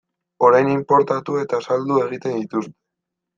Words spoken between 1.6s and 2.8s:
saldu egiten dituzte.